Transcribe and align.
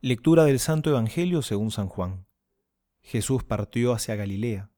Lectura 0.00 0.44
del 0.44 0.60
Santo 0.60 0.90
Evangelio 0.90 1.42
según 1.42 1.72
San 1.72 1.88
Juan. 1.88 2.24
Jesús 3.00 3.42
partió 3.42 3.92
hacia 3.92 4.14
Galilea. 4.14 4.70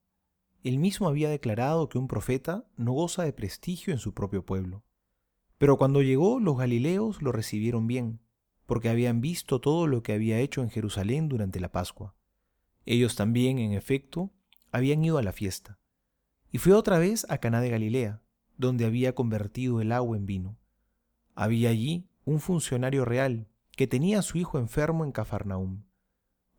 Él 0.65 0.79
mismo 0.79 1.09
había 1.09 1.29
declarado 1.29 1.91
que 1.91 1.99
un 1.99 2.09
profeta 2.09 2.65
no 2.79 2.93
goza 2.93 3.23
de 3.25 3.35
prestigio 3.35 3.93
en 3.93 3.99
su 3.99 4.15
propio 4.15 4.47
pueblo. 4.47 4.83
Pero 5.59 5.77
cuando 5.77 6.01
llegó, 6.01 6.41
los 6.41 6.57
galileos 6.57 7.21
lo 7.21 7.33
recibieron 7.33 7.87
bien, 7.87 8.21
porque 8.65 8.89
habían 8.89 9.21
visto 9.21 9.61
todo 9.61 9.87
lo 9.87 10.03
que 10.03 10.15
había 10.15 10.39
hecho 10.39 10.63
en 10.63 10.71
Jerusalén 10.71 11.29
durante 11.29 11.61
la 11.61 11.71
Pascua. 11.71 12.15
Ellos 12.87 13.15
también, 13.15 13.59
en 13.59 13.75
efecto, 13.75 14.33
habían 14.73 15.05
ido 15.05 15.19
a 15.19 15.23
la 15.23 15.33
fiesta. 15.33 15.79
Y 16.51 16.57
fue 16.57 16.73
otra 16.73 16.99
vez 16.99 17.27
a 17.29 17.37
Caná 17.37 17.61
de 17.61 17.69
Galilea, 17.69 18.23
donde 18.57 18.87
había 18.87 19.15
convertido 19.15 19.83
el 19.83 19.93
agua 19.93 20.17
en 20.17 20.25
vino. 20.25 20.57
Había 21.35 21.69
allí 21.69 22.09
un 22.25 22.41
funcionario 22.41 23.05
real 23.05 23.50
que 23.81 23.87
tenía 23.87 24.19
a 24.19 24.23
su 24.23 24.37
hijo 24.37 24.59
enfermo 24.59 25.07
en 25.07 25.11
Cafarnaúm. 25.11 25.85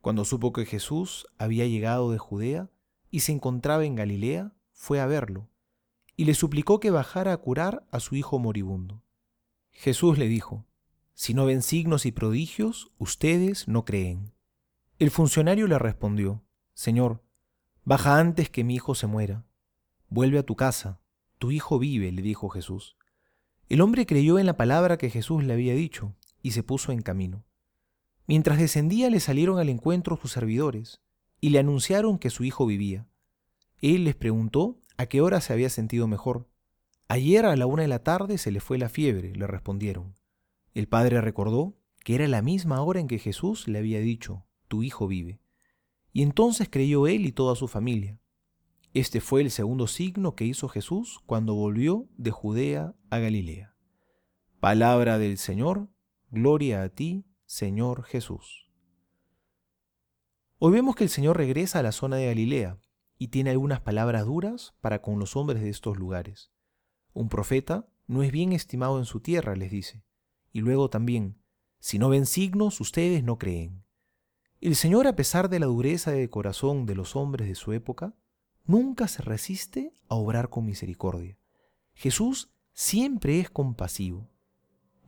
Cuando 0.02 0.26
supo 0.26 0.54
que 0.54 0.66
Jesús 0.66 1.28
había 1.38 1.68
llegado 1.68 2.12
de 2.12 2.18
Judea 2.18 2.72
y 3.12 3.20
se 3.20 3.32
encontraba 3.32 3.86
en 3.86 3.94
Galilea, 3.94 4.56
fue 4.72 5.00
a 5.00 5.06
verlo, 5.06 5.48
y 6.16 6.26
le 6.26 6.34
suplicó 6.34 6.80
que 6.80 6.90
bajara 6.90 7.32
a 7.32 7.38
curar 7.38 7.86
a 7.92 8.00
su 8.00 8.16
hijo 8.16 8.40
moribundo. 8.40 9.04
Jesús 9.70 10.18
le 10.18 10.28
dijo, 10.28 10.66
Si 11.14 11.36
no 11.36 11.46
ven 11.46 11.62
signos 11.62 12.08
y 12.08 12.12
prodigios, 12.12 12.90
ustedes 12.98 13.68
no 13.68 13.86
creen. 13.86 14.34
El 14.98 15.12
funcionario 15.12 15.68
le 15.68 15.78
respondió, 15.78 16.42
Señor, 16.74 17.22
baja 17.84 18.18
antes 18.18 18.50
que 18.50 18.64
mi 18.64 18.74
hijo 18.74 18.96
se 18.96 19.06
muera. 19.06 19.46
Vuelve 20.10 20.40
a 20.40 20.44
tu 20.44 20.56
casa, 20.56 21.02
tu 21.38 21.52
hijo 21.52 21.78
vive, 21.78 22.12
le 22.12 22.24
dijo 22.24 22.50
Jesús. 22.50 22.98
El 23.70 23.82
hombre 23.82 24.08
creyó 24.08 24.40
en 24.40 24.48
la 24.48 24.58
palabra 24.58 24.98
que 24.98 25.12
Jesús 25.12 25.44
le 25.44 25.54
había 25.54 25.76
dicho 25.76 26.16
y 26.42 26.52
se 26.52 26.64
puso 26.64 26.92
en 26.92 27.02
camino. 27.02 27.46
Mientras 28.28 28.60
descendía 28.60 29.10
le 29.10 29.20
salieron 29.20 29.60
al 29.60 29.70
encuentro 29.70 30.18
sus 30.22 30.32
servidores 30.32 31.02
y 31.40 31.50
le 31.50 31.60
anunciaron 31.60 32.20
que 32.20 32.30
su 32.30 32.44
hijo 32.44 32.66
vivía. 32.66 33.08
Él 33.82 34.04
les 34.04 34.16
preguntó 34.16 34.80
a 34.98 35.08
qué 35.08 35.22
hora 35.22 35.42
se 35.42 35.54
había 35.54 35.70
sentido 35.70 36.08
mejor. 36.08 36.48
Ayer 37.08 37.46
a 37.46 37.56
la 37.56 37.66
una 37.66 37.82
de 37.82 37.88
la 37.88 38.04
tarde 38.04 38.38
se 38.38 38.52
le 38.52 38.60
fue 38.60 38.78
la 38.78 38.90
fiebre, 38.90 39.36
le 39.36 39.48
respondieron. 39.48 40.16
El 40.74 40.88
padre 40.88 41.20
recordó 41.20 41.76
que 42.04 42.16
era 42.16 42.28
la 42.28 42.42
misma 42.42 42.82
hora 42.82 43.00
en 43.00 43.08
que 43.08 43.20
Jesús 43.20 43.68
le 43.68 43.80
había 43.80 44.00
dicho, 44.00 44.46
tu 44.68 44.84
hijo 44.84 45.08
vive. 45.08 45.42
Y 46.14 46.22
entonces 46.24 46.70
creyó 46.70 47.08
él 47.08 47.26
y 47.26 47.32
toda 47.32 47.56
su 47.56 47.68
familia. 47.68 48.20
Este 48.94 49.22
fue 49.22 49.42
el 49.42 49.52
segundo 49.52 49.88
signo 49.88 50.36
que 50.36 50.46
hizo 50.46 50.68
Jesús 50.68 51.20
cuando 51.26 51.56
volvió 51.56 52.08
de 52.18 52.32
Judea 52.32 52.94
a 53.10 53.20
Galilea. 53.20 53.76
Palabra 54.60 55.18
del 55.18 55.38
Señor, 55.38 55.90
Gloria 56.34 56.82
a 56.84 56.88
ti, 56.88 57.26
Señor 57.46 58.04
Jesús. 58.04 58.70
Hoy 60.60 60.72
vemos 60.72 60.96
que 60.96 61.04
el 61.04 61.10
Señor 61.10 61.36
regresa 61.36 61.80
a 61.80 61.84
la 61.84 61.92
zona 61.92 62.16
de 62.16 62.28
Galilea 62.28 62.80
y 63.18 63.28
tiene 63.28 63.50
algunas 63.50 63.82
palabras 63.82 64.26
duras 64.26 64.74
para 64.80 65.02
con 65.02 65.20
los 65.20 65.36
hombres 65.36 65.62
de 65.62 65.70
estos 65.70 65.98
lugares. 65.98 66.50
Un 67.12 67.28
profeta 67.28 67.90
no 68.08 68.24
es 68.24 68.32
bien 68.32 68.54
estimado 68.54 68.98
en 68.98 69.04
su 69.04 69.20
tierra, 69.20 69.58
les 69.58 69.72
dice. 69.72 70.06
Y 70.54 70.62
luego 70.62 70.90
también, 70.90 71.38
si 71.80 72.00
no 72.00 72.08
ven 72.08 72.26
signos, 72.26 72.80
ustedes 72.80 73.26
no 73.26 73.38
creen. 73.38 73.84
El 74.62 74.78
Señor, 74.78 75.08
a 75.08 75.18
pesar 75.18 75.50
de 75.50 75.60
la 75.60 75.66
dureza 75.66 76.12
de 76.12 76.30
corazón 76.30 76.86
de 76.86 76.96
los 76.96 77.18
hombres 77.18 77.50
de 77.50 77.56
su 77.56 77.74
época, 77.74 78.16
nunca 78.64 79.10
se 79.10 79.22
resiste 79.22 79.92
a 80.08 80.16
obrar 80.16 80.50
con 80.50 80.64
misericordia. 80.64 81.38
Jesús 81.94 82.54
siempre 82.72 83.42
es 83.42 83.50
compasivo. 83.50 84.31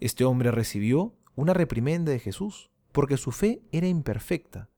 Este 0.04 0.26
hombre 0.26 0.52
recibió 0.52 1.16
una 1.34 1.54
reprimenda 1.54 2.12
de 2.12 2.20
Jesús, 2.20 2.72
porque 2.92 3.16
su 3.16 3.32
fe 3.32 3.64
era 3.72 3.88
imperfecta. 3.88 4.70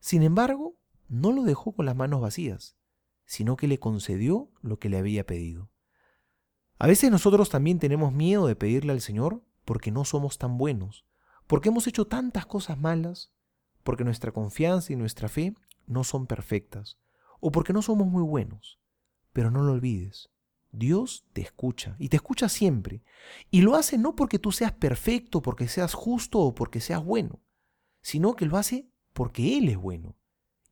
Sin 0.00 0.24
embargo, 0.24 0.74
no 1.08 1.30
lo 1.30 1.44
dejó 1.44 1.70
con 1.76 1.86
las 1.86 1.94
manos 1.94 2.20
vacías, 2.20 2.76
sino 3.24 3.54
que 3.54 3.68
le 3.68 3.78
concedió 3.78 4.50
lo 4.62 4.80
que 4.80 4.88
le 4.88 4.98
había 4.98 5.24
pedido. 5.26 5.70
A 6.80 6.88
veces 6.88 7.12
nosotros 7.12 7.50
también 7.50 7.78
tenemos 7.78 8.12
miedo 8.12 8.48
de 8.48 8.56
pedirle 8.56 8.90
al 8.90 9.00
Señor 9.00 9.44
porque 9.64 9.92
no 9.92 10.04
somos 10.04 10.38
tan 10.38 10.58
buenos, 10.58 11.06
porque 11.46 11.68
hemos 11.68 11.86
hecho 11.86 12.08
tantas 12.08 12.44
cosas 12.44 12.76
malas, 12.76 13.32
porque 13.84 14.02
nuestra 14.02 14.32
confianza 14.32 14.92
y 14.92 14.96
nuestra 14.96 15.28
fe 15.28 15.54
no 15.86 16.02
son 16.02 16.26
perfectas, 16.26 16.98
o 17.38 17.52
porque 17.52 17.72
no 17.72 17.80
somos 17.80 18.08
muy 18.08 18.24
buenos. 18.24 18.80
Pero 19.32 19.52
no 19.52 19.62
lo 19.62 19.70
olvides, 19.70 20.30
Dios 20.76 21.24
te 21.32 21.40
escucha 21.40 21.96
y 21.98 22.08
te 22.08 22.16
escucha 22.16 22.48
siempre. 22.48 23.02
Y 23.50 23.62
lo 23.62 23.76
hace 23.76 23.96
no 23.96 24.16
porque 24.16 24.38
tú 24.38 24.52
seas 24.52 24.72
perfecto, 24.72 25.40
porque 25.40 25.68
seas 25.68 25.94
justo 25.94 26.40
o 26.40 26.54
porque 26.54 26.80
seas 26.80 27.04
bueno, 27.04 27.40
sino 28.00 28.34
que 28.34 28.46
lo 28.46 28.56
hace 28.56 28.88
porque 29.12 29.56
Él 29.56 29.68
es 29.68 29.76
bueno 29.76 30.16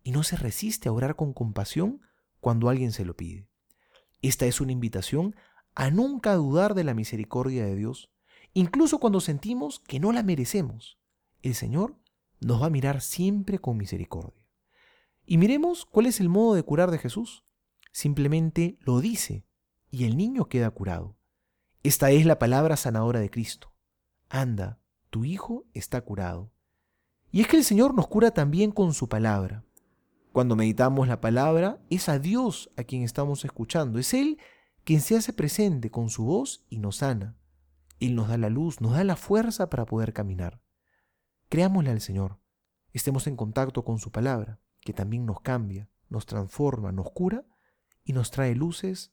y 0.02 0.10
no 0.10 0.24
se 0.24 0.36
resiste 0.36 0.88
a 0.88 0.92
orar 0.92 1.14
con 1.14 1.32
compasión 1.32 2.00
cuando 2.40 2.68
alguien 2.68 2.92
se 2.92 3.04
lo 3.04 3.16
pide. 3.16 3.48
Esta 4.20 4.46
es 4.46 4.60
una 4.60 4.72
invitación 4.72 5.36
a 5.74 5.90
nunca 5.90 6.34
dudar 6.34 6.74
de 6.74 6.84
la 6.84 6.94
misericordia 6.94 7.64
de 7.64 7.76
Dios, 7.76 8.10
incluso 8.52 8.98
cuando 8.98 9.20
sentimos 9.20 9.80
que 9.80 10.00
no 10.00 10.12
la 10.12 10.22
merecemos. 10.22 10.98
El 11.42 11.54
Señor 11.54 11.96
nos 12.40 12.60
va 12.60 12.66
a 12.66 12.70
mirar 12.70 13.00
siempre 13.00 13.58
con 13.58 13.76
misericordia. 13.76 14.44
Y 15.24 15.38
miremos 15.38 15.86
cuál 15.86 16.06
es 16.06 16.20
el 16.20 16.28
modo 16.28 16.54
de 16.54 16.62
curar 16.64 16.90
de 16.90 16.98
Jesús. 16.98 17.44
Simplemente 17.92 18.76
lo 18.80 19.00
dice 19.00 19.44
y 19.92 20.06
el 20.06 20.16
niño 20.16 20.48
queda 20.48 20.70
curado. 20.70 21.16
Esta 21.84 22.10
es 22.10 22.24
la 22.24 22.38
palabra 22.38 22.76
sanadora 22.76 23.20
de 23.20 23.30
Cristo. 23.30 23.74
Anda, 24.30 24.80
tu 25.10 25.24
hijo 25.24 25.66
está 25.74 26.00
curado. 26.00 26.50
Y 27.30 27.42
es 27.42 27.46
que 27.46 27.58
el 27.58 27.64
Señor 27.64 27.94
nos 27.94 28.08
cura 28.08 28.32
también 28.32 28.72
con 28.72 28.94
su 28.94 29.08
palabra. 29.08 29.64
Cuando 30.32 30.56
meditamos 30.56 31.08
la 31.08 31.20
palabra, 31.20 31.78
es 31.90 32.08
a 32.08 32.18
Dios 32.18 32.70
a 32.76 32.84
quien 32.84 33.02
estamos 33.02 33.44
escuchando. 33.44 33.98
Es 33.98 34.14
Él 34.14 34.38
quien 34.84 35.02
se 35.02 35.14
hace 35.14 35.34
presente 35.34 35.90
con 35.90 36.08
su 36.08 36.24
voz 36.24 36.64
y 36.70 36.78
nos 36.78 36.96
sana. 36.96 37.36
Él 38.00 38.14
nos 38.14 38.28
da 38.28 38.38
la 38.38 38.48
luz, 38.48 38.80
nos 38.80 38.92
da 38.92 39.04
la 39.04 39.16
fuerza 39.16 39.68
para 39.68 39.84
poder 39.84 40.14
caminar. 40.14 40.62
Creámosle 41.50 41.90
al 41.90 42.00
Señor. 42.00 42.40
Estemos 42.94 43.26
en 43.26 43.36
contacto 43.36 43.84
con 43.84 43.98
su 43.98 44.10
palabra, 44.10 44.58
que 44.80 44.94
también 44.94 45.26
nos 45.26 45.42
cambia, 45.42 45.90
nos 46.08 46.24
transforma, 46.24 46.92
nos 46.92 47.10
cura 47.10 47.44
y 48.04 48.14
nos 48.14 48.30
trae 48.30 48.54
luces 48.54 49.12